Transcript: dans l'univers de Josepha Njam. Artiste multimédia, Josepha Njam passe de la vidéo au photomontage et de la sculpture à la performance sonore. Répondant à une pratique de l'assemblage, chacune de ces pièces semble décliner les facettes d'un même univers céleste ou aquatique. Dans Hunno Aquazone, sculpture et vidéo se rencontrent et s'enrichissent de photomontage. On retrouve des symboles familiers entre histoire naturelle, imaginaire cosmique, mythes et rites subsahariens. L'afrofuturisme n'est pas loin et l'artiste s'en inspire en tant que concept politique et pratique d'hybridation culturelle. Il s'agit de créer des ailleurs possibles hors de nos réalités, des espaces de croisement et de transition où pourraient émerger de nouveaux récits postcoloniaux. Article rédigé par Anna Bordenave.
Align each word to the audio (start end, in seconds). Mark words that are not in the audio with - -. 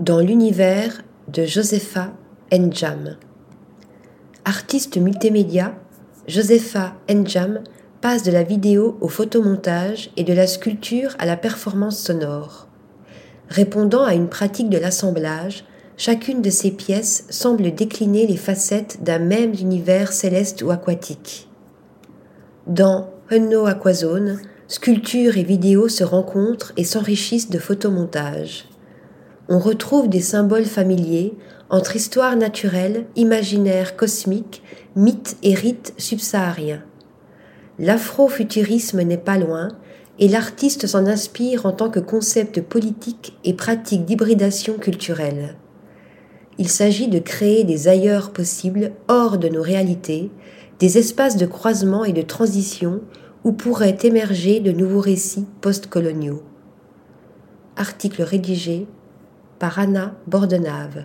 dans 0.00 0.20
l'univers 0.20 1.02
de 1.28 1.44
Josepha 1.44 2.14
Njam. 2.50 3.18
Artiste 4.46 4.96
multimédia, 4.96 5.74
Josepha 6.26 6.94
Njam 7.10 7.60
passe 8.00 8.22
de 8.22 8.32
la 8.32 8.42
vidéo 8.42 8.96
au 9.02 9.08
photomontage 9.08 10.10
et 10.16 10.24
de 10.24 10.32
la 10.32 10.46
sculpture 10.46 11.14
à 11.18 11.26
la 11.26 11.36
performance 11.36 11.98
sonore. 11.98 12.66
Répondant 13.50 14.04
à 14.04 14.14
une 14.14 14.30
pratique 14.30 14.70
de 14.70 14.78
l'assemblage, 14.78 15.66
chacune 15.98 16.40
de 16.40 16.48
ces 16.48 16.70
pièces 16.70 17.26
semble 17.28 17.74
décliner 17.74 18.26
les 18.26 18.38
facettes 18.38 19.02
d'un 19.02 19.18
même 19.18 19.52
univers 19.52 20.14
céleste 20.14 20.62
ou 20.62 20.70
aquatique. 20.70 21.46
Dans 22.66 23.10
Hunno 23.30 23.66
Aquazone, 23.66 24.40
sculpture 24.66 25.36
et 25.36 25.44
vidéo 25.44 25.88
se 25.88 26.04
rencontrent 26.04 26.72
et 26.78 26.84
s'enrichissent 26.84 27.50
de 27.50 27.58
photomontage. 27.58 28.66
On 29.52 29.58
retrouve 29.58 30.08
des 30.08 30.20
symboles 30.20 30.64
familiers 30.64 31.34
entre 31.70 31.96
histoire 31.96 32.36
naturelle, 32.36 33.06
imaginaire 33.16 33.96
cosmique, 33.96 34.62
mythes 34.94 35.36
et 35.42 35.54
rites 35.54 35.92
subsahariens. 35.98 36.84
L'afrofuturisme 37.80 39.02
n'est 39.02 39.18
pas 39.18 39.38
loin 39.38 39.66
et 40.20 40.28
l'artiste 40.28 40.86
s'en 40.86 41.04
inspire 41.04 41.66
en 41.66 41.72
tant 41.72 41.90
que 41.90 41.98
concept 41.98 42.60
politique 42.60 43.36
et 43.42 43.54
pratique 43.54 44.04
d'hybridation 44.04 44.74
culturelle. 44.74 45.56
Il 46.58 46.68
s'agit 46.68 47.08
de 47.08 47.18
créer 47.18 47.64
des 47.64 47.88
ailleurs 47.88 48.30
possibles 48.30 48.92
hors 49.08 49.36
de 49.36 49.48
nos 49.48 49.62
réalités, 49.62 50.30
des 50.78 50.96
espaces 50.96 51.36
de 51.36 51.46
croisement 51.46 52.04
et 52.04 52.12
de 52.12 52.22
transition 52.22 53.00
où 53.42 53.50
pourraient 53.50 53.98
émerger 54.04 54.60
de 54.60 54.70
nouveaux 54.70 55.00
récits 55.00 55.46
postcoloniaux. 55.60 56.44
Article 57.76 58.22
rédigé 58.22 58.86
par 59.60 59.78
Anna 59.78 60.14
Bordenave. 60.26 61.04